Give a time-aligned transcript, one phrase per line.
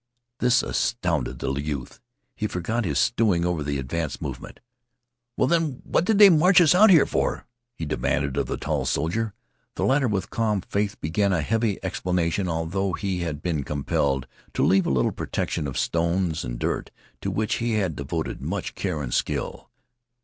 [0.39, 2.01] This astounded the youth.
[2.35, 4.59] He forgot his stewing over the advance movement.
[5.37, 8.87] "Well, then, what did they march us out here for?" he demanded of the tall
[8.87, 9.35] soldier.
[9.75, 14.25] The latter with calm faith began a heavy explanation, although he had been compelled
[14.55, 16.89] to leave a little protection of stones and dirt
[17.21, 19.69] to which he had devoted much care and skill.